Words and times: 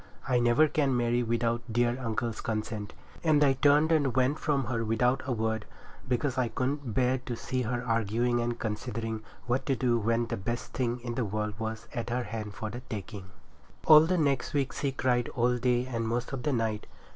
I 0.27 0.39
never 0.39 0.67
can 0.67 0.97
marry 0.97 1.21
without 1.21 1.61
dear 1.71 1.95
uncle's 2.03 2.41
consent,' 2.41 2.95
and 3.23 3.43
I 3.43 3.53
turned 3.53 3.91
and 3.91 4.15
went 4.15 4.39
from 4.39 4.63
her 4.65 4.83
without 4.83 5.21
a 5.27 5.31
word, 5.31 5.67
because 6.07 6.39
I 6.39 6.47
couldn't 6.47 6.95
bear 6.95 7.19
to 7.19 7.35
see 7.35 7.61
her 7.61 7.85
arguing 7.85 8.39
and 8.41 8.57
considering 8.57 9.21
what 9.45 9.67
to 9.67 9.75
do, 9.75 9.99
when 9.99 10.25
the 10.25 10.37
best 10.37 10.73
thing 10.73 11.01
in 11.01 11.13
the 11.13 11.23
world 11.25 11.53
was 11.59 11.87
to 11.93 12.03
her 12.15 12.23
hand 12.23 12.55
for 12.55 12.71
the 12.71 12.81
taking. 12.89 13.29
All 13.85 13.99
the 14.07 14.17
next 14.17 14.55
week 14.55 14.73
she 14.73 14.91
cried 14.91 15.29
all 15.35 15.57
day 15.59 15.85
and 15.85 16.07
most 16.07 16.33
of 16.33 16.41
the 16.41 16.51
night. 16.51 16.87